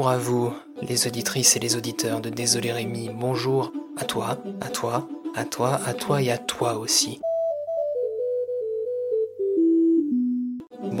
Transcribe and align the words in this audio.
Bonjour 0.00 0.12
à 0.12 0.16
vous, 0.16 0.54
les 0.80 1.06
auditrices 1.06 1.56
et 1.56 1.58
les 1.58 1.76
auditeurs 1.76 2.22
de 2.22 2.30
Désolé 2.30 2.72
Rémi. 2.72 3.10
Bonjour 3.12 3.70
à 3.98 4.06
toi, 4.06 4.38
à 4.62 4.70
toi, 4.70 5.06
à 5.36 5.44
toi, 5.44 5.78
à 5.84 5.92
toi 5.92 6.22
et 6.22 6.30
à 6.30 6.38
toi 6.38 6.78
aussi. 6.78 7.20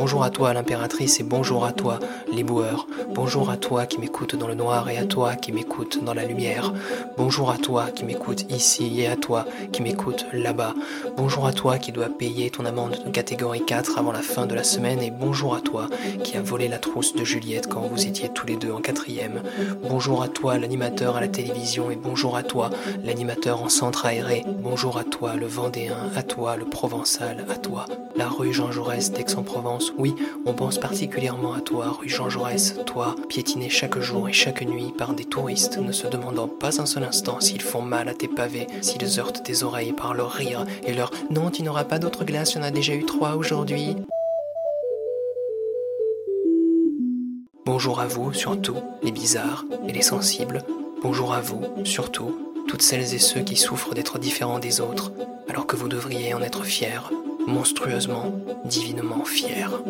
Bonjour 0.02 0.24
à 0.24 0.30
toi 0.30 0.54
l'impératrice 0.54 1.20
et 1.20 1.24
bonjour 1.24 1.66
à 1.66 1.72
toi 1.72 1.98
les 2.32 2.42
boueurs. 2.42 2.86
Bonjour 3.14 3.50
à 3.50 3.58
toi 3.58 3.84
qui 3.84 4.00
m'écoute 4.00 4.34
dans 4.34 4.48
le 4.48 4.54
noir 4.54 4.88
et 4.88 4.96
à 4.96 5.04
toi 5.04 5.34
qui 5.34 5.52
m'écoute 5.52 6.02
dans 6.02 6.14
la 6.14 6.24
lumière. 6.24 6.72
Bonjour 7.18 7.50
à 7.50 7.58
toi 7.58 7.90
qui 7.94 8.06
m'écoute 8.06 8.50
ici 8.50 9.02
et 9.02 9.08
à 9.08 9.16
toi 9.16 9.44
qui 9.72 9.82
m'écoute 9.82 10.24
là-bas. 10.32 10.72
Bonjour 11.18 11.46
à 11.46 11.52
toi 11.52 11.76
qui 11.76 11.92
dois 11.92 12.08
payer 12.08 12.48
ton 12.48 12.64
amende 12.64 12.98
de 13.04 13.10
catégorie 13.10 13.62
4 13.66 13.98
avant 13.98 14.10
la 14.10 14.22
fin 14.22 14.46
de 14.46 14.54
la 14.54 14.64
semaine 14.64 15.02
et 15.02 15.10
bonjour 15.10 15.54
à 15.54 15.60
toi 15.60 15.86
qui 16.24 16.38
a 16.38 16.40
volé 16.40 16.68
la 16.68 16.78
trousse 16.78 17.14
de 17.14 17.22
Juliette 17.22 17.66
quand 17.66 17.82
vous 17.82 18.06
étiez 18.06 18.30
tous 18.30 18.46
les 18.46 18.56
deux 18.56 18.72
en 18.72 18.80
quatrième. 18.80 19.42
Bonjour 19.86 20.22
à 20.22 20.28
toi 20.28 20.56
l'animateur 20.56 21.18
à 21.18 21.20
la 21.20 21.28
télévision 21.28 21.90
et 21.90 21.96
bonjour 21.96 22.38
à 22.38 22.42
toi 22.42 22.70
l'animateur 23.04 23.62
en 23.62 23.68
centre 23.68 24.06
aéré. 24.06 24.46
Bonjour 24.46 24.96
à 24.96 25.04
toi 25.04 25.36
le 25.36 25.46
Vendéen, 25.46 25.98
à 26.16 26.22
toi 26.22 26.56
le 26.56 26.64
Provençal, 26.64 27.44
à 27.50 27.56
toi 27.56 27.84
la 28.16 28.28
rue 28.28 28.52
Jean 28.52 28.70
Jaurès 28.70 29.12
d'Aix-en-Provence 29.12 29.89
oui, 29.98 30.14
on 30.46 30.54
pense 30.54 30.78
particulièrement 30.78 31.54
à 31.54 31.60
toi, 31.60 31.96
rue 31.98 32.08
Jean 32.08 32.28
Jaurès, 32.28 32.76
toi, 32.86 33.14
piétiné 33.28 33.68
chaque 33.68 33.98
jour 33.98 34.28
et 34.28 34.32
chaque 34.32 34.62
nuit 34.62 34.92
par 34.96 35.14
des 35.14 35.24
touristes, 35.24 35.78
ne 35.78 35.92
se 35.92 36.06
demandant 36.06 36.48
pas 36.48 36.80
un 36.80 36.86
seul 36.86 37.04
instant 37.04 37.40
s'ils 37.40 37.62
font 37.62 37.82
mal 37.82 38.08
à 38.08 38.14
tes 38.14 38.28
pavés, 38.28 38.66
s'ils 38.80 39.18
heurtent 39.18 39.42
tes 39.42 39.62
oreilles 39.62 39.92
par 39.92 40.14
leur 40.14 40.30
rire 40.32 40.64
et 40.84 40.92
leur 40.92 41.10
Non, 41.30 41.50
tu 41.50 41.62
n'auras 41.62 41.84
pas 41.84 41.98
d'autre 41.98 42.24
glace, 42.24 42.54
il 42.54 42.58
y 42.58 42.60
en 42.60 42.64
a 42.64 42.70
déjà 42.70 42.94
eu 42.94 43.04
trois 43.04 43.36
aujourd'hui. 43.36 43.96
Bonjour 47.64 48.00
à 48.00 48.06
vous, 48.06 48.32
surtout, 48.32 48.78
les 49.02 49.12
bizarres 49.12 49.64
et 49.86 49.92
les 49.92 50.02
sensibles. 50.02 50.64
Bonjour 51.02 51.32
à 51.32 51.40
vous, 51.40 51.62
surtout, 51.84 52.36
toutes 52.66 52.82
celles 52.82 53.14
et 53.14 53.18
ceux 53.18 53.40
qui 53.40 53.56
souffrent 53.56 53.94
d'être 53.94 54.18
différents 54.18 54.58
des 54.58 54.80
autres, 54.80 55.12
alors 55.48 55.66
que 55.66 55.76
vous 55.76 55.88
devriez 55.88 56.34
en 56.34 56.42
être 56.42 56.64
fiers 56.64 57.10
monstrueusement, 57.50 58.32
divinement 58.64 59.24
fier. 59.24 59.82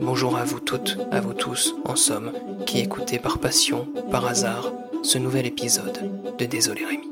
Bonjour 0.00 0.36
à 0.36 0.44
vous 0.44 0.60
toutes, 0.60 0.98
à 1.12 1.20
vous 1.20 1.32
tous, 1.32 1.74
en 1.84 1.96
somme, 1.96 2.32
qui 2.66 2.80
écoutez 2.80 3.18
par 3.18 3.38
passion, 3.38 3.88
par 4.10 4.26
hasard, 4.26 4.72
ce 5.02 5.18
nouvel 5.18 5.46
épisode 5.46 6.10
de 6.38 6.44
Désolé 6.44 6.84
Rémi. 6.84 7.08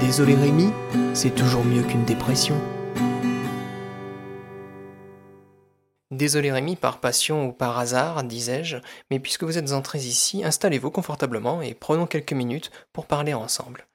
Désolé 0.00 0.34
Rémi, 0.34 0.70
c'est 1.14 1.34
toujours 1.34 1.64
mieux 1.64 1.82
qu'une 1.82 2.04
dépression. 2.04 2.56
Désolé 6.18 6.50
Rémi, 6.50 6.74
par 6.74 6.98
passion 6.98 7.46
ou 7.46 7.52
par 7.52 7.78
hasard, 7.78 8.24
disais-je, 8.24 8.78
mais 9.08 9.20
puisque 9.20 9.44
vous 9.44 9.56
êtes 9.56 9.70
entrés 9.70 10.00
ici, 10.00 10.42
installez-vous 10.42 10.90
confortablement 10.90 11.62
et 11.62 11.74
prenons 11.74 12.08
quelques 12.08 12.32
minutes 12.32 12.72
pour 12.92 13.06
parler 13.06 13.34
ensemble. 13.34 13.86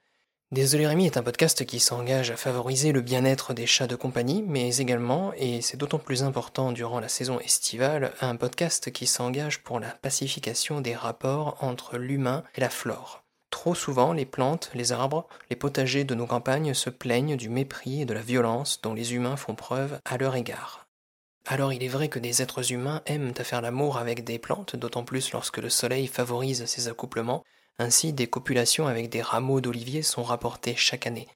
Désolé 0.50 0.88
Rémi 0.88 1.06
est 1.06 1.18
un 1.18 1.22
podcast 1.22 1.66
qui 1.66 1.82
s'engage 1.82 2.32
à 2.32 2.38
favoriser 2.38 2.94
le 2.94 3.02
bien-être 3.02 3.54
des 3.54 3.68
chats 3.68 3.88
de 3.88 3.98
compagnie, 3.98 4.42
mais 4.48 4.78
également, 4.78 5.34
et 5.36 5.60
c'est 5.60 5.76
d'autant 5.76 6.00
plus 6.00 6.24
important 6.24 6.72
durant 6.72 7.02
la 7.02 7.10
saison 7.10 7.42
estivale, 7.42 8.14
un 8.22 8.38
podcast 8.38 8.90
qui 8.94 9.06
s'engage 9.06 9.62
pour 9.62 9.82
la 9.82 9.90
pacification 9.90 10.80
des 10.80 10.96
rapports 10.96 11.58
entre 11.60 11.98
l'humain 11.98 12.46
et 12.56 12.62
la 12.62 12.70
flore. 12.70 13.26
Trop 13.50 13.76
souvent, 13.76 14.14
les 14.14 14.26
plantes, 14.26 14.72
les 14.74 14.94
arbres, 14.94 15.28
les 15.50 15.58
potagers 15.58 16.06
de 16.06 16.16
nos 16.16 16.26
campagnes 16.26 16.74
se 16.74 16.90
plaignent 16.90 17.36
du 17.36 17.50
mépris 17.50 18.04
et 18.04 18.06
de 18.06 18.14
la 18.14 18.22
violence 18.22 18.80
dont 18.82 18.94
les 18.94 19.14
humains 19.14 19.36
font 19.36 19.56
preuve 19.56 20.00
à 20.06 20.18
leur 20.18 20.38
égard. 20.38 20.83
Alors 21.46 21.74
il 21.74 21.84
est 21.84 21.90
vrai 21.90 22.08
que 22.08 22.20
des 22.20 22.42
êtres 22.42 22.72
humains 22.72 23.02
aiment 23.06 23.34
à 23.38 23.44
faire 23.44 23.62
l'amour 23.62 23.98
avec 23.98 24.24
des 24.24 24.40
plantes, 24.40 24.76
d'autant 24.76 25.04
plus 25.04 25.32
lorsque 25.34 25.58
le 25.58 25.70
soleil 25.70 26.08
favorise 26.08 26.66
ces 26.66 26.88
accouplements. 26.88 27.44
Ainsi, 27.80 28.14
des 28.14 28.28
copulations 28.28 28.88
avec 28.88 29.10
des 29.10 29.22
rameaux 29.22 29.60
d'olivier 29.60 30.04
sont 30.04 30.24
rapportées 30.24 30.76
chaque 30.76 31.06
année. 31.06 31.28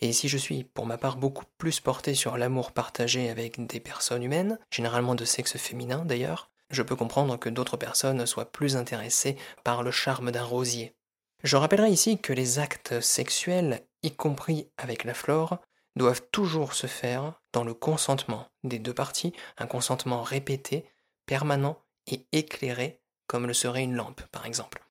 Et 0.00 0.12
si 0.12 0.28
je 0.28 0.36
suis 0.36 0.64
pour 0.64 0.86
ma 0.86 0.98
part 0.98 1.16
beaucoup 1.16 1.46
plus 1.56 1.80
porté 1.80 2.14
sur 2.14 2.36
l'amour 2.36 2.72
partagé 2.72 3.30
avec 3.30 3.64
des 3.66 3.80
personnes 3.80 4.22
humaines, 4.22 4.58
généralement 4.70 5.14
de 5.14 5.24
sexe 5.24 5.56
féminin 5.56 6.04
d'ailleurs, 6.04 6.50
je 6.70 6.82
peux 6.82 6.96
comprendre 6.96 7.38
que 7.38 7.48
d'autres 7.48 7.76
personnes 7.76 8.26
soient 8.26 8.50
plus 8.50 8.76
intéressées 8.76 9.36
par 9.62 9.82
le 9.82 9.90
charme 9.90 10.30
d'un 10.30 10.44
rosier. 10.44 10.94
Je 11.42 11.56
rappellerai 11.56 11.90
ici 11.90 12.18
que 12.18 12.32
les 12.32 12.58
actes 12.58 13.00
sexuels, 13.00 13.80
y 14.02 14.10
compris 14.10 14.68
avec 14.76 15.04
la 15.04 15.14
flore, 15.14 15.58
doivent 15.96 16.22
toujours 16.30 16.74
se 16.74 16.86
faire 16.86 17.40
dans 17.52 17.64
le 17.64 17.74
consentement 17.74 18.48
des 18.64 18.78
deux 18.78 18.94
parties, 18.94 19.32
un 19.58 19.66
consentement 19.66 20.22
répété, 20.22 20.86
permanent 21.26 21.80
et 22.06 22.26
éclairé, 22.32 23.00
comme 23.26 23.46
le 23.46 23.54
serait 23.54 23.82
une 23.82 23.94
lampe 23.94 24.22
par 24.32 24.46
exemple. 24.46 24.84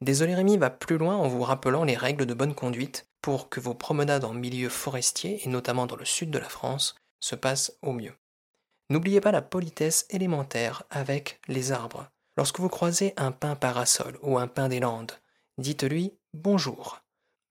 Désolé 0.00 0.34
Rémi 0.34 0.58
va 0.58 0.70
plus 0.70 0.98
loin 0.98 1.16
en 1.16 1.28
vous 1.28 1.42
rappelant 1.42 1.84
les 1.84 1.96
règles 1.96 2.26
de 2.26 2.34
bonne 2.34 2.54
conduite 2.54 3.08
pour 3.22 3.48
que 3.48 3.60
vos 3.60 3.74
promenades 3.74 4.24
en 4.24 4.34
milieu 4.34 4.68
forestier, 4.68 5.44
et 5.44 5.48
notamment 5.48 5.86
dans 5.86 5.96
le 5.96 6.04
sud 6.04 6.30
de 6.30 6.38
la 6.38 6.48
France, 6.48 6.94
se 7.18 7.34
passent 7.34 7.72
au 7.82 7.92
mieux. 7.92 8.14
N'oubliez 8.90 9.20
pas 9.20 9.32
la 9.32 9.42
politesse 9.42 10.06
élémentaire 10.10 10.84
avec 10.90 11.40
les 11.48 11.72
arbres. 11.72 12.08
Lorsque 12.36 12.60
vous 12.60 12.68
croisez 12.68 13.14
un 13.16 13.32
pin 13.32 13.56
parasol 13.56 14.18
ou 14.22 14.38
un 14.38 14.46
pin 14.46 14.68
des 14.68 14.80
Landes, 14.80 15.12
dites-lui 15.58 16.12
bonjour. 16.34 17.00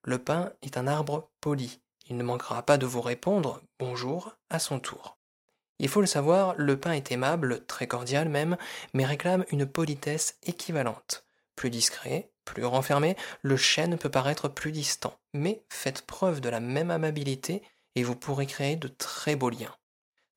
Le 0.03 0.19
pin 0.19 0.53
est 0.61 0.77
un 0.77 0.85
arbre 0.85 1.31
poli, 1.41 1.81
il 2.07 2.17
ne 2.17 2.23
manquera 2.23 2.63
pas 2.63 2.77
de 2.77 2.85
vous 2.85 3.01
répondre 3.01 3.61
bonjour 3.79 4.35
à 4.49 4.59
son 4.59 4.79
tour. 4.79 5.17
Il 5.79 5.89
faut 5.89 6.01
le 6.01 6.07
savoir, 6.07 6.55
le 6.57 6.79
pain 6.79 6.93
est 6.93 7.11
aimable, 7.11 7.65
très 7.65 7.87
cordial 7.87 8.29
même, 8.29 8.57
mais 8.93 9.05
réclame 9.05 9.45
une 9.51 9.65
politesse 9.65 10.37
équivalente. 10.43 11.25
Plus 11.55 11.69
discret, 11.69 12.31
plus 12.45 12.63
renfermé, 12.63 13.17
le 13.41 13.57
chêne 13.57 13.97
peut 13.97 14.09
paraître 14.09 14.47
plus 14.47 14.71
distant, 14.71 15.17
mais 15.33 15.63
faites 15.69 16.03
preuve 16.03 16.39
de 16.39 16.49
la 16.49 16.59
même 16.59 16.91
amabilité 16.91 17.61
et 17.95 18.03
vous 18.03 18.15
pourrez 18.15 18.45
créer 18.45 18.75
de 18.75 18.87
très 18.87 19.35
beaux 19.35 19.49
liens. 19.49 19.75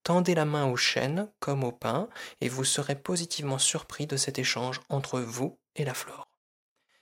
Tendez 0.03 0.35
la 0.35 0.45
main 0.45 0.67
au 0.67 0.77
chêne 0.77 1.31
comme 1.39 1.65
au 1.65 1.73
pain 1.73 2.09
et 2.41 2.49
vous 2.49 2.65
serez 2.65 2.95
positivement 2.95 3.59
surpris 3.59 4.06
de 4.06 4.17
cet 4.17 4.39
échange 4.39 4.81
entre 4.89 5.21
vous 5.21 5.59
et 5.77 5.85
la 5.85 5.95
flore. 5.95 6.28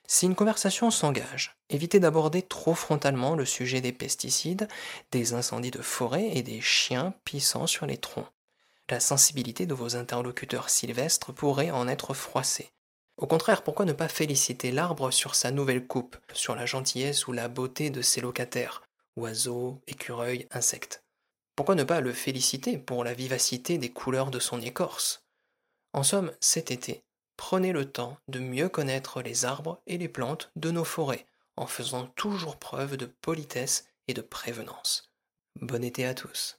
Si 0.09 0.27
une 0.27 0.35
conversation 0.37 0.91
s'engage, 0.91 1.57
évitez 1.69 1.99
d'aborder 1.99 2.43
trop 2.43 2.75
frontalement 2.75 3.35
le 3.35 3.45
sujet 3.45 3.81
des 3.81 3.93
pesticides, 3.93 4.69
des 5.11 5.35
incendies 5.35 5.73
de 5.73 5.83
forêt 5.83 6.31
et 6.35 6.43
des 6.43 6.61
chiens 6.61 7.15
pissant 7.25 7.67
sur 7.67 7.87
les 7.87 7.99
troncs. 7.99 8.29
La 8.89 9.01
sensibilité 9.01 9.67
de 9.67 9.75
vos 9.75 9.97
interlocuteurs 9.97 10.71
sylvestres 10.71 11.35
pourrait 11.35 11.73
en 11.73 11.89
être 11.89 12.15
froissée. 12.15 12.71
Au 13.17 13.27
contraire, 13.27 13.63
pourquoi 13.63 13.85
ne 13.85 13.93
pas 13.93 14.09
féliciter 14.09 14.71
l'arbre 14.71 15.11
sur 15.11 15.35
sa 15.35 15.51
nouvelle 15.51 15.87
coupe, 15.87 16.17
sur 16.33 16.55
la 16.55 16.67
gentillesse 16.67 17.27
ou 17.27 17.33
la 17.33 17.49
beauté 17.49 17.91
de 17.91 18.03
ses 18.03 18.21
locataires, 18.21 18.83
oiseaux, 19.17 19.81
écureuils, 19.89 20.47
insectes? 20.53 21.03
Pourquoi 21.57 21.75
ne 21.75 21.85
pas 21.85 22.01
le 22.01 22.13
féliciter 22.13 22.79
pour 22.79 23.03
la 23.03 23.15
vivacité 23.15 23.79
des 23.79 23.91
couleurs 23.91 24.31
de 24.31 24.39
son 24.39 24.61
écorce? 24.61 25.25
En 25.95 26.03
somme, 26.03 26.31
cet 26.41 26.71
été, 26.71 27.06
prenez 27.37 27.73
le 27.73 27.91
temps 27.91 28.19
de 28.29 28.39
mieux 28.39 28.69
connaître 28.69 29.23
les 29.23 29.45
arbres 29.45 29.81
et 29.87 29.99
les 29.99 30.09
plantes 30.09 30.51
de 30.57 30.71
nos 30.71 30.85
forêts, 30.85 31.27
en 31.57 31.67
faisant 31.67 32.07
toujours 32.09 32.57
preuve 32.57 32.97
de 32.97 33.07
politesse 33.07 33.89
et 34.09 34.15
de 34.15 34.23
prévenance. 34.23 35.11
Bon 35.61 35.83
été 35.83 36.07
à 36.07 36.15
tous. 36.15 36.59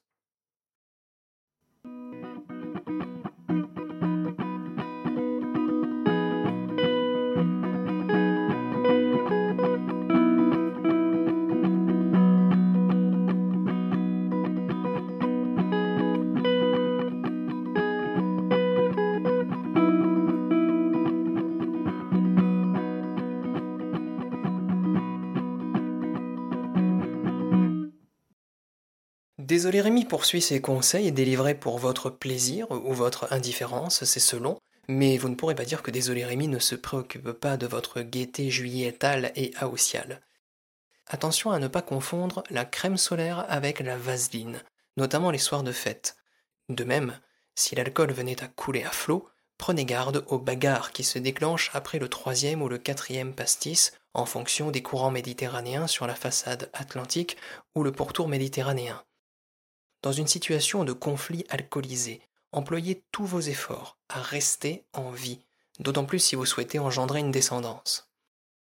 Désolé 29.57 29.81
Rémi 29.81 30.05
poursuit 30.05 30.43
ses 30.43 30.61
conseils 30.61 31.11
délivrés 31.11 31.55
pour 31.55 31.79
votre 31.79 32.11
plaisir 32.11 32.69
ou 32.69 32.93
votre 32.93 33.33
indifférence, 33.33 34.03
c'est 34.03 34.19
selon, 34.19 34.59
mais 34.87 35.17
vous 35.17 35.29
ne 35.29 35.33
pourrez 35.33 35.55
pas 35.55 35.65
dire 35.65 35.81
que 35.81 35.89
Désolé 35.89 36.23
Rémi 36.23 36.47
ne 36.47 36.59
se 36.59 36.75
préoccupe 36.75 37.31
pas 37.31 37.57
de 37.57 37.65
votre 37.65 38.01
gaieté 38.01 38.51
juilletale 38.51 39.31
et 39.35 39.53
haussiale. 39.63 40.21
Attention 41.07 41.49
à 41.49 41.57
ne 41.57 41.67
pas 41.67 41.81
confondre 41.81 42.43
la 42.51 42.65
crème 42.65 42.97
solaire 42.97 43.47
avec 43.49 43.79
la 43.79 43.97
vaseline, 43.97 44.61
notamment 44.95 45.31
les 45.31 45.39
soirs 45.39 45.63
de 45.63 45.71
fête. 45.71 46.17
De 46.69 46.83
même, 46.83 47.19
si 47.55 47.73
l'alcool 47.73 48.11
venait 48.11 48.43
à 48.43 48.47
couler 48.47 48.83
à 48.83 48.91
flot, 48.91 49.27
prenez 49.57 49.85
garde 49.85 50.23
aux 50.27 50.37
bagarres 50.37 50.91
qui 50.91 51.03
se 51.03 51.17
déclenchent 51.17 51.71
après 51.73 51.97
le 51.97 52.09
troisième 52.09 52.61
ou 52.61 52.69
le 52.69 52.77
quatrième 52.77 53.33
pastis 53.33 53.93
en 54.13 54.27
fonction 54.27 54.69
des 54.69 54.83
courants 54.83 55.09
méditerranéens 55.09 55.87
sur 55.87 56.05
la 56.05 56.13
façade 56.13 56.69
atlantique 56.73 57.37
ou 57.73 57.81
le 57.81 57.91
pourtour 57.91 58.27
méditerranéen. 58.27 59.01
Dans 60.01 60.11
une 60.11 60.27
situation 60.27 60.83
de 60.83 60.93
conflit 60.93 61.45
alcoolisé, 61.49 62.21
employez 62.51 63.03
tous 63.11 63.25
vos 63.25 63.39
efforts 63.39 63.97
à 64.09 64.21
rester 64.21 64.85
en 64.93 65.11
vie, 65.11 65.39
d'autant 65.79 66.05
plus 66.05 66.19
si 66.19 66.35
vous 66.35 66.45
souhaitez 66.45 66.79
engendrer 66.79 67.19
une 67.19 67.31
descendance. 67.31 68.09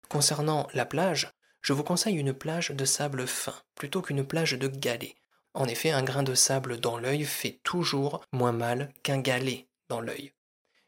Concernant 0.10 0.68
la 0.74 0.86
plage, 0.86 1.32
je 1.62 1.74
vous 1.74 1.84
conseille 1.84 2.16
une 2.16 2.34
plage 2.34 2.72
de 2.72 2.86
sable 2.86 3.28
fin 3.28 3.56
plutôt 3.76 4.02
qu'une 4.02 4.26
plage 4.26 4.54
de 4.54 4.68
galets. 4.68 5.16
En 5.54 5.66
effet, 5.66 5.92
un 5.92 6.04
grain 6.04 6.24
de 6.24 6.36
sable 6.36 6.80
dans 6.80 6.98
l'œil 6.98 7.26
fait 7.26 7.60
toujours 7.64 8.24
moins 8.32 8.52
mal 8.52 8.92
qu'un 9.04 9.20
galet 9.20 9.68
dans 9.90 10.02
l'œil. 10.02 10.34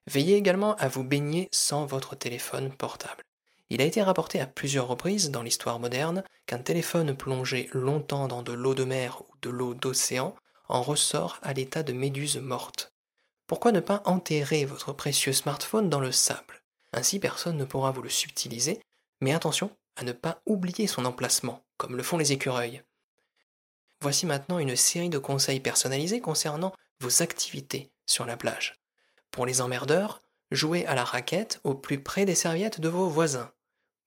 Veillez 0.07 0.35
également 0.35 0.75
à 0.75 0.87
vous 0.87 1.03
baigner 1.03 1.47
sans 1.51 1.85
votre 1.85 2.15
téléphone 2.15 2.73
portable. 2.73 3.23
Il 3.69 3.81
a 3.81 3.85
été 3.85 4.01
rapporté 4.01 4.39
à 4.39 4.47
plusieurs 4.47 4.87
reprises 4.87 5.31
dans 5.31 5.41
l'histoire 5.41 5.79
moderne 5.79 6.23
qu'un 6.45 6.59
téléphone 6.59 7.15
plongé 7.15 7.69
longtemps 7.73 8.27
dans 8.27 8.43
de 8.43 8.53
l'eau 8.53 8.75
de 8.75 8.83
mer 8.83 9.21
ou 9.21 9.33
de 9.41 9.49
l'eau 9.49 9.73
d'océan 9.73 10.35
en 10.69 10.81
ressort 10.81 11.39
à 11.41 11.53
l'état 11.53 11.83
de 11.83 11.93
méduse 11.93 12.37
morte. 12.37 12.93
Pourquoi 13.47 13.71
ne 13.71 13.79
pas 13.79 14.01
enterrer 14.05 14.65
votre 14.65 14.93
précieux 14.93 15.33
smartphone 15.33 15.89
dans 15.89 15.99
le 15.99 16.11
sable? 16.11 16.63
Ainsi 16.93 17.19
personne 17.19 17.57
ne 17.57 17.65
pourra 17.65 17.91
vous 17.91 18.01
le 18.01 18.09
subtiliser, 18.09 18.79
mais 19.21 19.33
attention 19.33 19.71
à 19.95 20.03
ne 20.03 20.11
pas 20.11 20.41
oublier 20.45 20.87
son 20.87 21.05
emplacement, 21.05 21.63
comme 21.77 21.95
le 21.95 22.03
font 22.03 22.17
les 22.17 22.31
écureuils. 22.31 22.81
Voici 24.01 24.25
maintenant 24.25 24.59
une 24.59 24.75
série 24.75 25.09
de 25.09 25.17
conseils 25.17 25.59
personnalisés 25.59 26.19
concernant 26.19 26.73
vos 26.99 27.21
activités 27.21 27.91
sur 28.05 28.25
la 28.25 28.37
plage. 28.37 28.75
Pour 29.31 29.45
les 29.45 29.61
emmerdeurs, 29.61 30.21
jouez 30.53 30.85
à 30.85 30.95
la 30.95 31.03
raquette 31.03 31.59
au 31.63 31.73
plus 31.73 32.01
près 32.01 32.25
des 32.25 32.35
serviettes 32.35 32.79
de 32.79 32.89
vos 32.89 33.09
voisins. 33.09 33.51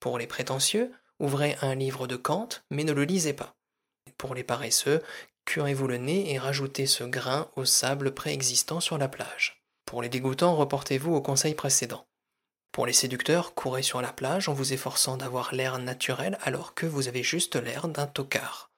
Pour 0.00 0.19
les 0.19 0.26
prétentieux, 0.26 0.93
ouvrez 1.19 1.56
un 1.62 1.75
livre 1.75 2.06
de 2.06 2.16
Kant, 2.16 2.48
mais 2.70 2.84
ne 2.84 2.93
le 2.93 3.04
lisez 3.04 3.32
pas. 3.32 3.56
Pour 4.19 4.34
les 4.34 4.44
paresseux, 4.44 5.02
curez-vous 5.44 5.87
le 5.87 5.98
nez 5.98 6.32
et 6.32 6.38
rajoutez 6.38 6.87
ce 6.87 7.04
grain 7.04 7.50
au 7.56 7.64
sable 7.64 8.14
préexistant 8.14 8.81
sur 8.81 8.98
la 8.98 9.08
plage. 9.08 9.62
Pour 9.84 10.02
les 10.02 10.08
dégoûtants, 10.08 10.56
reportez-vous 10.56 11.14
au 11.14 11.20
conseil 11.20 11.54
précédent. 11.54 12.06
Pour 12.72 12.87
les 12.87 12.92
séducteurs, 12.92 13.54
courez 13.54 13.82
sur 13.82 14.02
la 14.02 14.12
plage 14.12 14.49
en 14.49 14.52
vous 14.52 14.72
efforçant 14.72 15.16
d'avoir 15.16 15.54
l'air 15.54 15.78
naturel 15.78 16.38
alors 16.42 16.75
que 16.75 16.87
vous 16.87 17.08
avez 17.08 17.22
juste 17.22 17.56
l'air 17.56 17.88
d'un 17.88 18.06
tocard. 18.06 18.70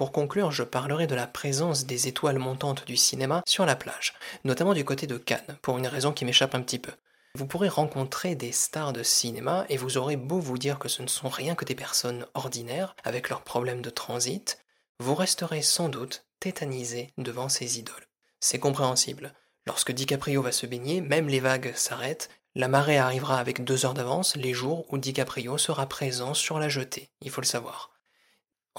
Pour 0.00 0.12
conclure, 0.12 0.50
je 0.50 0.62
parlerai 0.62 1.06
de 1.06 1.14
la 1.14 1.26
présence 1.26 1.84
des 1.84 2.08
étoiles 2.08 2.38
montantes 2.38 2.86
du 2.86 2.96
cinéma 2.96 3.42
sur 3.46 3.66
la 3.66 3.76
plage, 3.76 4.14
notamment 4.44 4.72
du 4.72 4.82
côté 4.82 5.06
de 5.06 5.18
Cannes, 5.18 5.58
pour 5.60 5.76
une 5.76 5.86
raison 5.86 6.10
qui 6.10 6.24
m'échappe 6.24 6.54
un 6.54 6.62
petit 6.62 6.78
peu. 6.78 6.92
Vous 7.34 7.44
pourrez 7.44 7.68
rencontrer 7.68 8.34
des 8.34 8.50
stars 8.50 8.94
de 8.94 9.02
cinéma 9.02 9.66
et 9.68 9.76
vous 9.76 9.98
aurez 9.98 10.16
beau 10.16 10.38
vous 10.38 10.56
dire 10.56 10.78
que 10.78 10.88
ce 10.88 11.02
ne 11.02 11.06
sont 11.06 11.28
rien 11.28 11.54
que 11.54 11.66
des 11.66 11.74
personnes 11.74 12.24
ordinaires 12.32 12.96
avec 13.04 13.28
leurs 13.28 13.42
problèmes 13.42 13.82
de 13.82 13.90
transit, 13.90 14.64
vous 15.00 15.14
resterez 15.14 15.60
sans 15.60 15.90
doute 15.90 16.24
tétanisé 16.40 17.12
devant 17.18 17.50
ces 17.50 17.78
idoles. 17.78 18.08
C'est 18.40 18.58
compréhensible. 18.58 19.34
Lorsque 19.66 19.92
DiCaprio 19.92 20.40
va 20.40 20.50
se 20.50 20.64
baigner, 20.64 21.02
même 21.02 21.28
les 21.28 21.40
vagues 21.40 21.74
s'arrêtent, 21.74 22.30
la 22.54 22.68
marée 22.68 22.96
arrivera 22.96 23.38
avec 23.38 23.64
deux 23.64 23.84
heures 23.84 23.92
d'avance 23.92 24.34
les 24.36 24.54
jours 24.54 24.90
où 24.90 24.96
DiCaprio 24.96 25.58
sera 25.58 25.84
présent 25.84 26.32
sur 26.32 26.58
la 26.58 26.70
jetée, 26.70 27.10
il 27.20 27.30
faut 27.30 27.42
le 27.42 27.46
savoir. 27.46 27.89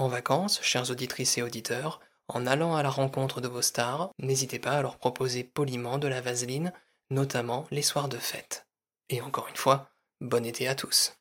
En 0.01 0.07
vacances, 0.07 0.59
chères 0.63 0.89
auditrices 0.89 1.38
et 1.38 1.44
auditeurs, 1.44 2.00
en 2.27 2.48
allant 2.48 2.75
à 2.75 2.81
la 2.81 2.89
rencontre 2.89 3.39
de 3.39 3.48
vos 3.48 3.62
stars, 3.62 4.09
n'hésitez 4.18 4.57
pas 4.57 4.71
à 4.71 4.81
leur 4.81 4.98
proposer 4.98 5.44
poliment 5.44 6.00
de 6.00 6.07
la 6.07 6.21
vaseline, 6.21 6.74
notamment 7.12 7.68
les 7.69 7.83
soirs 7.83 8.09
de 8.09 8.18
fête. 8.18 8.65
Et 9.09 9.21
encore 9.21 9.48
une 9.48 9.56
fois, 9.56 9.92
bon 10.19 10.44
été 10.44 10.68
à 10.68 10.74
tous. 10.74 11.13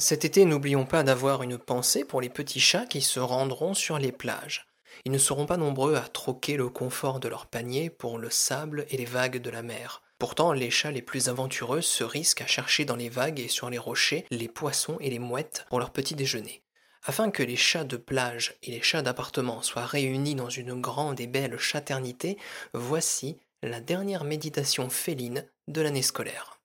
Cet 0.00 0.24
été, 0.24 0.44
n'oublions 0.44 0.86
pas 0.86 1.02
d'avoir 1.02 1.42
une 1.42 1.58
pensée 1.58 2.04
pour 2.04 2.20
les 2.20 2.28
petits 2.28 2.60
chats 2.60 2.86
qui 2.86 3.00
se 3.00 3.18
rendront 3.18 3.74
sur 3.74 3.98
les 3.98 4.12
plages. 4.12 4.68
Ils 5.04 5.10
ne 5.10 5.18
seront 5.18 5.44
pas 5.44 5.56
nombreux 5.56 5.96
à 5.96 6.02
troquer 6.02 6.56
le 6.56 6.68
confort 6.68 7.18
de 7.18 7.26
leur 7.26 7.46
panier 7.46 7.90
pour 7.90 8.16
le 8.16 8.30
sable 8.30 8.86
et 8.90 8.96
les 8.96 9.04
vagues 9.04 9.42
de 9.42 9.50
la 9.50 9.62
mer. 9.62 10.02
Pourtant, 10.20 10.52
les 10.52 10.70
chats 10.70 10.92
les 10.92 11.02
plus 11.02 11.28
aventureux 11.28 11.80
se 11.80 12.04
risquent 12.04 12.42
à 12.42 12.46
chercher 12.46 12.84
dans 12.84 12.94
les 12.94 13.08
vagues 13.08 13.40
et 13.40 13.48
sur 13.48 13.70
les 13.70 13.78
rochers 13.78 14.24
les 14.30 14.46
poissons 14.46 14.98
et 15.00 15.10
les 15.10 15.18
mouettes 15.18 15.66
pour 15.68 15.80
leur 15.80 15.90
petit 15.90 16.14
déjeuner. 16.14 16.62
Afin 17.02 17.32
que 17.32 17.42
les 17.42 17.56
chats 17.56 17.82
de 17.82 17.96
plage 17.96 18.54
et 18.62 18.70
les 18.70 18.82
chats 18.82 19.02
d'appartement 19.02 19.62
soient 19.62 19.84
réunis 19.84 20.36
dans 20.36 20.50
une 20.50 20.80
grande 20.80 21.18
et 21.18 21.26
belle 21.26 21.58
chaternité, 21.58 22.38
voici 22.72 23.36
la 23.64 23.80
dernière 23.80 24.22
méditation 24.22 24.90
féline 24.90 25.44
de 25.66 25.80
l'année 25.80 26.02
scolaire. 26.02 26.57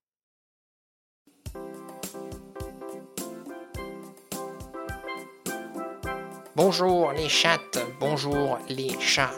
Bonjour 6.55 7.11
les 7.13 7.29
chattes, 7.29 7.79
bonjour 7.99 8.59
les 8.69 8.95
chats. 8.99 9.33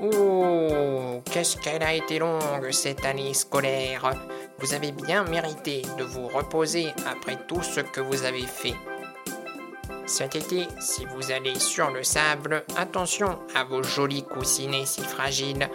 Oh, 0.00 1.20
qu'est-ce 1.24 1.56
qu'elle 1.56 1.82
a 1.82 1.92
été 1.92 2.20
longue 2.20 2.70
cette 2.70 3.04
année 3.04 3.34
scolaire? 3.34 4.12
Vous 4.60 4.72
avez 4.72 4.92
bien 4.92 5.24
mérité 5.24 5.82
de 5.98 6.04
vous 6.04 6.28
reposer 6.28 6.92
après 7.04 7.36
tout 7.48 7.62
ce 7.62 7.80
que 7.80 8.00
vous 8.00 8.24
avez 8.24 8.46
fait. 8.46 8.76
Cet 10.06 10.36
été, 10.36 10.68
si 10.78 11.04
vous 11.06 11.32
allez 11.32 11.58
sur 11.58 11.90
le 11.90 12.04
sable, 12.04 12.64
attention 12.76 13.40
à 13.56 13.64
vos 13.64 13.82
jolis 13.82 14.22
coussinets 14.22 14.86
si 14.86 15.02
fragiles. 15.02 15.68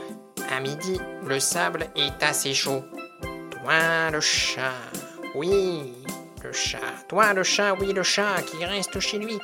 À 0.50 0.62
midi, 0.62 1.02
le 1.26 1.42
sable 1.42 1.88
est 1.98 2.24
assez 2.24 2.54
chaud. 2.54 2.86
Toi 3.52 4.10
le 4.10 4.22
chat, 4.22 4.72
oui, 5.36 5.94
le 6.42 6.54
chat. 6.54 6.80
Toi 7.10 7.34
le 7.34 7.44
chat, 7.44 7.74
oui 7.74 7.92
le 7.92 8.04
chat 8.04 8.42
qui 8.44 8.64
reste 8.64 9.02
chez 9.02 9.18
lui. 9.18 9.38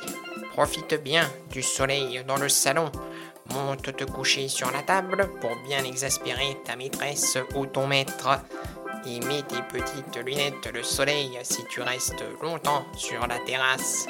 Profite 0.54 1.02
bien 1.02 1.28
du 1.50 1.64
soleil 1.64 2.24
dans 2.28 2.38
le 2.38 2.48
salon. 2.48 2.92
Monte 3.52 3.96
te 3.96 4.04
coucher 4.04 4.48
sur 4.48 4.70
la 4.72 4.84
table 4.84 5.28
pour 5.42 5.56
bien 5.68 5.84
exaspérer 5.84 6.58
ta 6.64 6.76
maîtresse 6.76 7.40
ou 7.56 7.66
ton 7.66 7.88
maître. 7.88 8.40
Et 9.08 9.20
mets 9.22 9.42
tes 9.42 9.64
petites 9.64 10.16
lunettes 10.24 10.72
de 10.72 10.84
soleil 10.84 11.40
si 11.42 11.66
tu 11.72 11.82
restes 11.82 12.24
longtemps 12.44 12.86
sur 12.96 13.26
la 13.26 13.40
terrasse. 13.40 14.06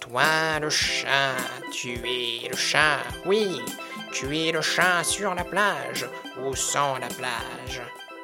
Toi 0.00 0.58
le 0.58 0.70
chat, 0.70 1.36
tu 1.70 1.92
es 1.92 2.48
le 2.48 2.56
chat, 2.56 3.00
oui, 3.26 3.60
tu 4.10 4.36
es 4.38 4.52
le 4.52 4.62
chat 4.62 5.04
sur 5.04 5.34
la 5.34 5.44
plage 5.44 6.08
ou 6.42 6.56
sans 6.56 6.96
la 6.96 7.08
plage. 7.08 7.82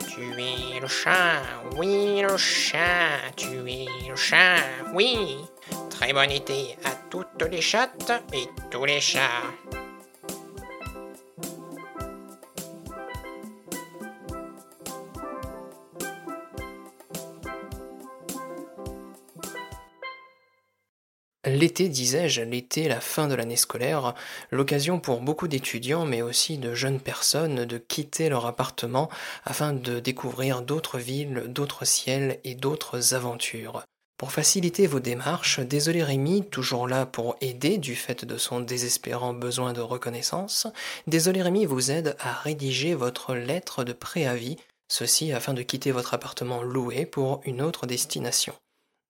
Tu 0.08 0.22
es 0.22 0.80
le 0.80 0.88
chat, 0.88 1.42
oui 1.76 2.22
le 2.22 2.36
chat, 2.38 3.32
tu 3.36 3.70
es 3.70 3.86
le 4.08 4.16
chat, 4.16 4.56
oui. 4.94 5.36
Très 5.90 6.14
bon 6.14 6.30
été 6.30 6.76
à 6.84 6.90
toutes 7.10 7.29
les 7.44 7.60
chattes 7.60 8.12
et 8.32 8.46
tous 8.70 8.84
les 8.84 9.00
chats. 9.00 9.42
L'été, 21.46 21.88
disais-je, 21.88 22.42
l'été, 22.42 22.86
la 22.86 23.00
fin 23.00 23.26
de 23.26 23.34
l'année 23.34 23.56
scolaire, 23.56 24.14
l'occasion 24.50 25.00
pour 25.00 25.20
beaucoup 25.20 25.48
d'étudiants, 25.48 26.04
mais 26.04 26.22
aussi 26.22 26.58
de 26.58 26.74
jeunes 26.74 27.00
personnes, 27.00 27.64
de 27.64 27.78
quitter 27.78 28.28
leur 28.28 28.46
appartement 28.46 29.08
afin 29.44 29.72
de 29.72 30.00
découvrir 30.00 30.62
d'autres 30.62 30.98
villes, 30.98 31.44
d'autres 31.48 31.84
ciels 31.84 32.38
et 32.44 32.54
d'autres 32.54 33.14
aventures. 33.14 33.84
Pour 34.20 34.32
faciliter 34.32 34.86
vos 34.86 35.00
démarches, 35.00 35.60
Désolé 35.60 36.04
Rémi, 36.04 36.44
toujours 36.44 36.86
là 36.86 37.06
pour 37.06 37.36
aider 37.40 37.78
du 37.78 37.96
fait 37.96 38.26
de 38.26 38.36
son 38.36 38.60
désespérant 38.60 39.32
besoin 39.32 39.72
de 39.72 39.80
reconnaissance, 39.80 40.66
Désolé 41.06 41.40
Rémi 41.40 41.64
vous 41.64 41.90
aide 41.90 42.16
à 42.20 42.34
rédiger 42.34 42.94
votre 42.94 43.34
lettre 43.34 43.82
de 43.82 43.94
préavis, 43.94 44.58
ceci 44.88 45.32
afin 45.32 45.54
de 45.54 45.62
quitter 45.62 45.90
votre 45.90 46.12
appartement 46.12 46.62
loué 46.62 47.06
pour 47.06 47.40
une 47.46 47.62
autre 47.62 47.86
destination. 47.86 48.52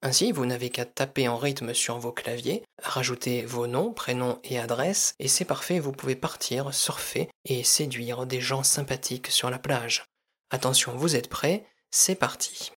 Ainsi, 0.00 0.31
vous 0.31 0.47
n'avez 0.47 0.71
qu'à 0.71 0.85
taper 0.85 1.26
en 1.26 1.38
rythme 1.38 1.75
sur 1.75 1.99
vos 1.99 2.12
claviers, 2.12 2.62
rajouter 2.81 3.43
vos 3.45 3.67
noms, 3.67 3.93
prénoms 3.93 4.38
et 4.45 4.61
adresses, 4.61 5.17
et 5.19 5.26
c'est 5.26 5.45
parfait, 5.45 5.81
vous 5.81 5.90
pouvez 5.90 6.14
partir, 6.14 6.73
surfer 6.73 7.29
et 7.47 7.64
séduire 7.64 8.26
des 8.26 8.40
gens 8.40 8.62
sympathiques 8.62 9.26
sur 9.26 9.50
la 9.50 9.59
plage. 9.59 10.05
Attention, 10.52 10.95
vous 10.95 11.17
êtes 11.17 11.29
prêts 11.29 11.67
C'est 11.90 12.14
parti. 12.14 12.71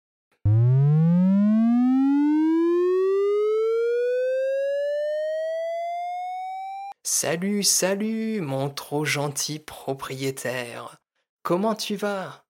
Salut, 7.14 7.64
salut, 7.64 8.40
mon 8.40 8.70
trop 8.70 9.04
gentil 9.04 9.60
propriétaire. 9.60 11.02
Comment 11.44 11.76
tu 11.76 11.98
vas? 11.98 12.46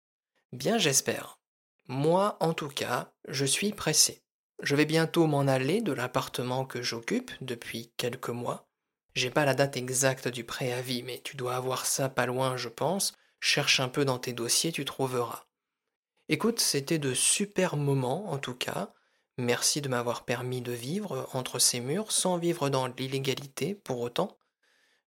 Bien, 0.53 0.77
j'espère. 0.77 1.39
Moi, 1.87 2.37
en 2.41 2.53
tout 2.53 2.67
cas, 2.67 3.11
je 3.27 3.43
suis 3.43 3.73
pressé. 3.73 4.21
Je 4.61 4.75
vais 4.75 4.85
bientôt 4.85 5.25
m'en 5.25 5.47
aller 5.47 5.81
de 5.81 5.91
l'appartement 5.91 6.63
que 6.63 6.83
j'occupe 6.83 7.31
depuis 7.41 7.91
quelques 7.97 8.29
mois. 8.29 8.69
J'ai 9.15 9.31
pas 9.31 9.45
la 9.45 9.55
date 9.55 9.77
exacte 9.77 10.27
du 10.27 10.43
préavis, 10.43 11.01
mais 11.01 11.19
tu 11.23 11.35
dois 11.35 11.55
avoir 11.55 11.87
ça 11.87 12.07
pas 12.07 12.27
loin, 12.27 12.55
je 12.55 12.69
pense. 12.69 13.13
Cherche 13.39 13.79
un 13.79 13.89
peu 13.89 14.05
dans 14.05 14.19
tes 14.19 14.33
dossiers, 14.33 14.71
tu 14.71 14.85
trouveras. 14.85 15.47
Écoute, 16.29 16.59
c'était 16.59 16.99
de 16.99 17.15
super 17.15 17.77
moments, 17.77 18.31
en 18.31 18.37
tout 18.37 18.55
cas. 18.55 18.93
Merci 19.39 19.81
de 19.81 19.89
m'avoir 19.89 20.23
permis 20.23 20.61
de 20.61 20.71
vivre 20.71 21.27
entre 21.33 21.57
ces 21.57 21.79
murs 21.79 22.11
sans 22.11 22.37
vivre 22.37 22.69
dans 22.69 22.85
l'illégalité 22.85 23.73
pour 23.73 24.01
autant. 24.01 24.37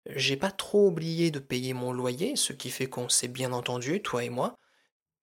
J'ai 0.06 0.36
pas 0.36 0.50
trop 0.50 0.88
oublié 0.88 1.30
de 1.30 1.38
payer 1.38 1.72
mon 1.72 1.92
loyer, 1.92 2.36
ce 2.36 2.52
qui 2.52 2.70
fait 2.70 2.86
qu'on 2.86 3.08
s'est 3.08 3.28
bien 3.28 3.52
entendu, 3.52 4.02
toi 4.02 4.22
et 4.22 4.30
moi. 4.30 4.58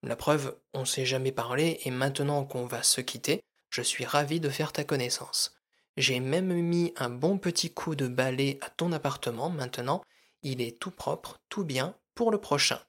La 0.04 0.16
preuve, 0.16 0.58
on 0.74 0.86
s'est 0.86 1.06
jamais 1.06 1.32
parlé 1.32 1.80
et 1.86 1.92
maintenant 1.92 2.46
qu'on 2.46 2.66
va 2.66 2.82
se 2.82 3.02
quitter, 3.02 3.44
je 3.70 3.84
suis 3.84 4.06
ravi 4.06 4.40
de 4.40 4.50
faire 4.50 4.74
ta 4.74 4.84
connaissance. 4.84 5.56
J'ai 5.98 6.20
même 6.20 6.54
mis 6.54 6.94
un 6.98 7.10
bon 7.10 7.38
petit 7.38 7.72
coup 7.72 7.96
de 7.96 8.08
balai 8.08 8.58
à 8.62 8.70
ton 8.70 8.92
appartement 8.92 9.50
maintenant, 9.50 10.02
il 10.42 10.62
est 10.62 10.80
tout 10.80 10.92
propre, 10.92 11.40
tout 11.50 11.64
bien 11.64 11.96
pour 12.16 12.32
le 12.32 12.40
prochain. 12.40 12.80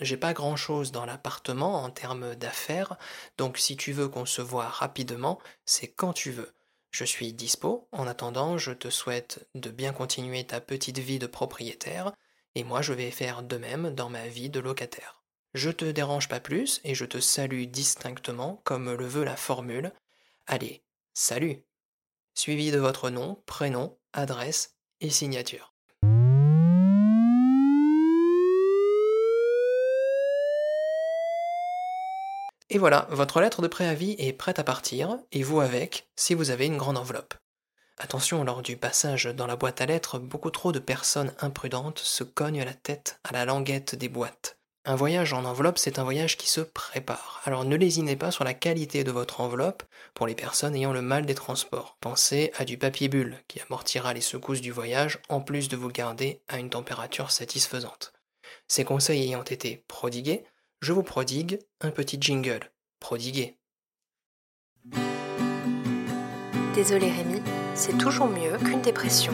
J'ai 0.00 0.16
pas 0.16 0.32
grand 0.32 0.56
chose 0.56 0.90
dans 0.90 1.04
l'appartement 1.04 1.82
en 1.82 1.90
termes 1.90 2.34
d'affaires, 2.34 2.96
donc 3.36 3.58
si 3.58 3.76
tu 3.76 3.92
veux 3.92 4.08
qu'on 4.08 4.26
se 4.26 4.40
voit 4.42 4.68
rapidement, 4.68 5.38
c'est 5.66 5.88
quand 5.88 6.12
tu 6.12 6.30
veux. 6.30 6.52
Je 6.94 7.04
suis 7.04 7.32
dispo, 7.32 7.88
en 7.90 8.06
attendant, 8.06 8.56
je 8.56 8.70
te 8.70 8.88
souhaite 8.88 9.48
de 9.56 9.68
bien 9.70 9.92
continuer 9.92 10.46
ta 10.46 10.60
petite 10.60 11.00
vie 11.00 11.18
de 11.18 11.26
propriétaire, 11.26 12.12
et 12.54 12.62
moi 12.62 12.82
je 12.82 12.92
vais 12.92 13.10
faire 13.10 13.42
de 13.42 13.56
même 13.56 13.92
dans 13.96 14.08
ma 14.08 14.28
vie 14.28 14.48
de 14.48 14.60
locataire. 14.60 15.24
Je 15.54 15.70
te 15.70 15.86
dérange 15.86 16.28
pas 16.28 16.38
plus 16.38 16.80
et 16.84 16.94
je 16.94 17.04
te 17.04 17.18
salue 17.18 17.64
distinctement 17.64 18.60
comme 18.62 18.92
le 18.92 19.08
veut 19.08 19.24
la 19.24 19.36
formule. 19.36 19.92
Allez, 20.46 20.84
salut 21.14 21.64
Suivi 22.34 22.70
de 22.70 22.78
votre 22.78 23.10
nom, 23.10 23.42
prénom, 23.44 23.98
adresse 24.12 24.76
et 25.00 25.10
signature. 25.10 25.73
Et 32.74 32.78
voilà, 32.78 33.06
votre 33.10 33.40
lettre 33.40 33.62
de 33.62 33.68
préavis 33.68 34.16
est 34.18 34.32
prête 34.32 34.58
à 34.58 34.64
partir, 34.64 35.16
et 35.30 35.44
vous 35.44 35.60
avec, 35.60 36.08
si 36.16 36.34
vous 36.34 36.50
avez 36.50 36.66
une 36.66 36.76
grande 36.76 36.98
enveloppe. 36.98 37.34
Attention, 37.98 38.42
lors 38.42 38.62
du 38.62 38.76
passage 38.76 39.26
dans 39.26 39.46
la 39.46 39.54
boîte 39.54 39.80
à 39.80 39.86
lettres, 39.86 40.18
beaucoup 40.18 40.50
trop 40.50 40.72
de 40.72 40.80
personnes 40.80 41.32
imprudentes 41.38 42.00
se 42.00 42.24
cognent 42.24 42.64
la 42.64 42.74
tête 42.74 43.20
à 43.22 43.32
la 43.32 43.44
languette 43.44 43.94
des 43.94 44.08
boîtes. 44.08 44.58
Un 44.84 44.96
voyage 44.96 45.32
en 45.32 45.44
enveloppe, 45.44 45.78
c'est 45.78 46.00
un 46.00 46.02
voyage 46.02 46.36
qui 46.36 46.48
se 46.48 46.62
prépare. 46.62 47.42
Alors 47.44 47.64
ne 47.64 47.76
lésinez 47.76 48.16
pas 48.16 48.32
sur 48.32 48.42
la 48.42 48.54
qualité 48.54 49.04
de 49.04 49.12
votre 49.12 49.40
enveloppe 49.40 49.84
pour 50.12 50.26
les 50.26 50.34
personnes 50.34 50.74
ayant 50.74 50.92
le 50.92 51.00
mal 51.00 51.26
des 51.26 51.36
transports. 51.36 51.96
Pensez 52.00 52.50
à 52.56 52.64
du 52.64 52.76
papier 52.76 53.06
bulle 53.06 53.38
qui 53.46 53.60
amortira 53.60 54.12
les 54.14 54.20
secousses 54.20 54.60
du 54.60 54.72
voyage 54.72 55.20
en 55.28 55.40
plus 55.40 55.68
de 55.68 55.76
vous 55.76 55.90
garder 55.90 56.42
à 56.48 56.58
une 56.58 56.70
température 56.70 57.30
satisfaisante. 57.30 58.12
Ces 58.66 58.84
conseils 58.84 59.22
ayant 59.22 59.44
été 59.44 59.84
prodigués, 59.86 60.44
je 60.84 60.92
vous 60.92 61.02
prodigue 61.02 61.60
un 61.80 61.90
petit 61.90 62.18
jingle. 62.20 62.70
Prodigué. 63.00 63.56
Désolé 66.74 67.10
Rémi, 67.10 67.40
c'est 67.74 67.96
toujours 67.96 68.26
mieux 68.26 68.58
qu'une 68.58 68.82
dépression. 68.82 69.32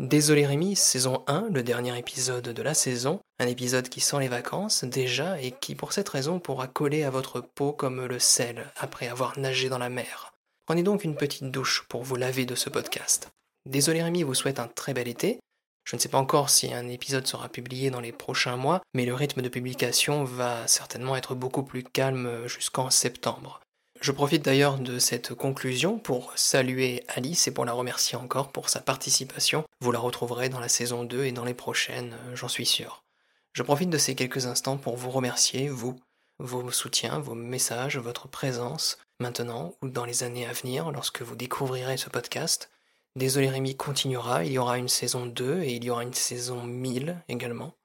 Désolé 0.00 0.44
Rémi, 0.44 0.74
saison 0.74 1.22
1, 1.28 1.50
le 1.52 1.62
dernier 1.62 1.96
épisode 1.96 2.48
de 2.48 2.62
la 2.62 2.74
saison, 2.74 3.20
un 3.38 3.46
épisode 3.46 3.88
qui 3.88 4.00
sent 4.00 4.18
les 4.18 4.28
vacances 4.28 4.82
déjà 4.82 5.40
et 5.40 5.52
qui 5.52 5.76
pour 5.76 5.92
cette 5.92 6.08
raison 6.08 6.40
pourra 6.40 6.66
coller 6.66 7.04
à 7.04 7.10
votre 7.10 7.40
peau 7.40 7.72
comme 7.72 8.04
le 8.04 8.18
sel 8.18 8.72
après 8.76 9.06
avoir 9.06 9.38
nagé 9.38 9.68
dans 9.68 9.78
la 9.78 9.90
mer. 9.90 10.32
Prenez 10.66 10.82
donc 10.82 11.04
une 11.04 11.14
petite 11.14 11.52
douche 11.52 11.86
pour 11.88 12.02
vous 12.02 12.16
laver 12.16 12.46
de 12.46 12.56
ce 12.56 12.68
podcast. 12.68 13.30
Désolé 13.64 14.02
Rémi 14.02 14.24
vous 14.24 14.34
souhaite 14.34 14.58
un 14.58 14.66
très 14.66 14.92
bel 14.92 15.06
été. 15.06 15.38
Je 15.84 15.96
ne 15.96 16.00
sais 16.00 16.08
pas 16.08 16.18
encore 16.18 16.50
si 16.50 16.72
un 16.72 16.88
épisode 16.88 17.26
sera 17.26 17.48
publié 17.48 17.90
dans 17.90 18.00
les 18.00 18.12
prochains 18.12 18.56
mois, 18.56 18.80
mais 18.94 19.04
le 19.04 19.14
rythme 19.14 19.42
de 19.42 19.48
publication 19.48 20.24
va 20.24 20.66
certainement 20.66 21.16
être 21.16 21.34
beaucoup 21.34 21.62
plus 21.62 21.84
calme 21.84 22.46
jusqu'en 22.46 22.90
septembre. 22.90 23.60
Je 24.00 24.12
profite 24.12 24.44
d'ailleurs 24.44 24.78
de 24.78 24.98
cette 24.98 25.34
conclusion 25.34 25.98
pour 25.98 26.32
saluer 26.36 27.04
Alice 27.08 27.46
et 27.48 27.54
pour 27.54 27.64
la 27.64 27.72
remercier 27.72 28.18
encore 28.18 28.50
pour 28.50 28.68
sa 28.68 28.80
participation. 28.80 29.64
Vous 29.80 29.92
la 29.92 29.98
retrouverez 29.98 30.48
dans 30.48 30.60
la 30.60 30.68
saison 30.68 31.04
2 31.04 31.24
et 31.24 31.32
dans 31.32 31.44
les 31.44 31.54
prochaines, 31.54 32.16
j'en 32.34 32.48
suis 32.48 32.66
sûr. 32.66 33.04
Je 33.52 33.62
profite 33.62 33.90
de 33.90 33.98
ces 33.98 34.14
quelques 34.14 34.46
instants 34.46 34.76
pour 34.76 34.96
vous 34.96 35.10
remercier, 35.10 35.68
vous, 35.68 35.98
vos 36.38 36.70
soutiens, 36.70 37.20
vos 37.20 37.34
messages, 37.34 37.96
votre 37.96 38.28
présence, 38.28 38.98
maintenant 39.20 39.74
ou 39.80 39.88
dans 39.88 40.04
les 40.04 40.22
années 40.22 40.46
à 40.46 40.52
venir 40.52 40.90
lorsque 40.90 41.22
vous 41.22 41.36
découvrirez 41.36 41.96
ce 41.96 42.10
podcast. 42.10 42.70
Désolé 43.16 43.48
Rémi 43.48 43.76
continuera, 43.76 44.44
il 44.44 44.52
y 44.52 44.58
aura 44.58 44.76
une 44.76 44.88
saison 44.88 45.26
2 45.26 45.62
et 45.62 45.74
il 45.74 45.84
y 45.84 45.90
aura 45.90 46.02
une 46.02 46.14
saison 46.14 46.64
1000 46.64 47.22
également. 47.28 47.76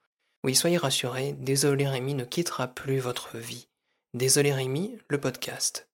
Oui, 0.43 0.55
soyez 0.55 0.77
rassurés, 0.77 1.33
Désolé 1.33 1.87
Rémi 1.87 2.15
ne 2.15 2.25
quittera 2.25 2.67
plus 2.67 2.99
votre 2.99 3.37
vie. 3.37 3.67
Désolé 4.15 4.51
Rémi, 4.51 4.97
le 5.07 5.19
podcast. 5.19 5.87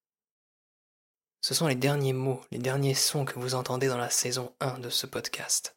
Ce 1.42 1.54
sont 1.54 1.68
les 1.68 1.76
derniers 1.76 2.14
mots, 2.14 2.42
les 2.52 2.60
derniers 2.60 2.94
sons 2.94 3.26
que 3.26 3.38
vous 3.38 3.56
entendez 3.56 3.88
dans 3.88 3.98
la 3.98 4.10
saison 4.10 4.56
1 4.62 4.80
de 4.80 4.90
ce 4.90 5.06
podcast. 5.06 5.76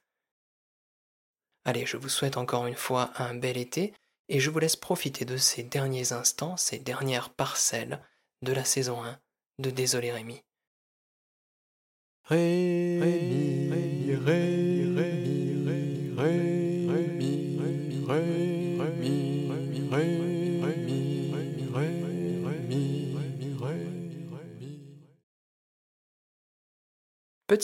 Allez, 1.65 1.85
je 1.85 1.97
vous 1.97 2.09
souhaite 2.09 2.37
encore 2.37 2.67
une 2.67 2.77
fois 2.77 3.11
un 3.17 3.35
bel 3.35 3.57
été 3.57 3.93
et 4.29 4.39
je 4.39 4.51
vous 4.51 4.61
laisse 4.61 4.77
profiter 4.77 5.25
de 5.25 5.37
ces 5.37 5.65
derniers 5.65 6.13
instants, 6.13 6.57
ces 6.57 6.79
dernières 6.79 7.31
parcelles 7.31 8.01
de 8.43 8.53
la 8.53 8.65
saison 8.65 9.03
1 9.03 9.19
de 9.59 9.71
Désolé 9.71 10.13
Rémi. 10.13 10.43
Petit 12.31 12.37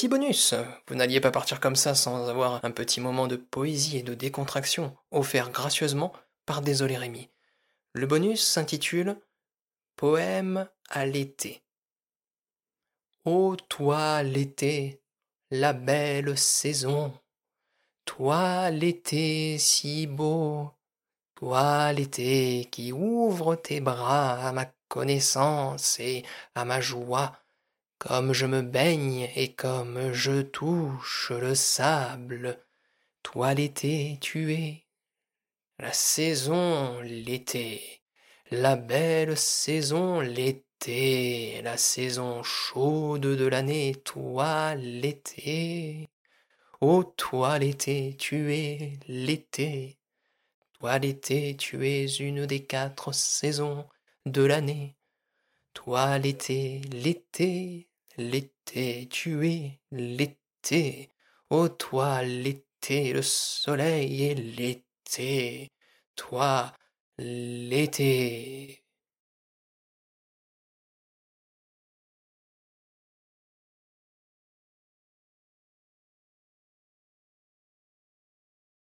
bonus, 0.08 0.54
vous 0.88 0.94
n'alliez 0.94 1.20
pas 1.20 1.30
partir 1.30 1.60
comme 1.60 1.76
ça 1.76 1.94
sans 1.94 2.30
avoir 2.30 2.64
un 2.64 2.70
petit 2.70 3.02
moment 3.02 3.26
de 3.26 3.36
poésie 3.36 3.98
et 3.98 4.02
de 4.02 4.14
décontraction 4.14 4.96
offert 5.10 5.50
gracieusement 5.50 6.14
par 6.46 6.62
Désolé 6.62 6.96
Rémi. 6.96 7.28
Le 7.92 8.06
bonus 8.06 8.42
s'intitule 8.42 9.18
Poème 9.96 10.70
à 10.88 11.04
l'été. 11.04 11.63
Ô 13.26 13.56
toi 13.56 14.22
l'été, 14.22 15.00
la 15.50 15.72
belle 15.72 16.36
saison, 16.36 17.18
toi 18.04 18.70
l'été 18.70 19.56
si 19.56 20.06
beau, 20.06 20.70
toi 21.34 21.90
l'été 21.94 22.68
qui 22.70 22.92
ouvre 22.92 23.56
tes 23.56 23.80
bras 23.80 24.46
à 24.46 24.52
ma 24.52 24.66
connaissance 24.88 25.98
et 26.00 26.22
à 26.54 26.66
ma 26.66 26.82
joie, 26.82 27.32
comme 27.96 28.34
je 28.34 28.44
me 28.44 28.60
baigne 28.60 29.30
et 29.36 29.54
comme 29.54 30.12
je 30.12 30.42
touche 30.42 31.32
le 31.32 31.54
sable, 31.54 32.62
toi 33.22 33.54
l'été 33.54 34.18
tu 34.20 34.52
es, 34.52 34.84
la 35.78 35.94
saison 35.94 37.00
l'été, 37.00 38.02
la 38.50 38.76
belle 38.76 39.38
saison 39.38 40.20
l'été, 40.20 40.62
la 40.86 41.76
saison 41.76 42.42
chaude 42.42 43.22
de 43.22 43.46
l'année, 43.46 43.94
toi 44.04 44.74
l'été. 44.74 46.08
Ô 46.80 47.04
toi 47.04 47.58
l'été, 47.58 48.16
tu 48.18 48.54
es 48.54 48.98
l'été, 49.08 49.98
toi 50.78 50.98
l'été, 50.98 51.56
tu 51.56 51.86
es 51.88 52.06
une 52.06 52.46
des 52.46 52.64
quatre 52.64 53.12
saisons 53.12 53.86
de 54.26 54.42
l'année. 54.42 54.96
Toi 55.72 56.18
l'été, 56.18 56.82
l'été, 56.92 57.88
L'été, 58.16 59.08
tu 59.10 59.48
es 59.48 59.80
l'été. 59.90 61.10
Ô 61.50 61.68
toi, 61.68 62.22
l'été, 62.22 63.12
le 63.12 63.22
soleil 63.22 64.22
et 64.24 64.34
l'été. 64.36 65.72
Toi, 66.14 66.72
l'été. 67.18 68.83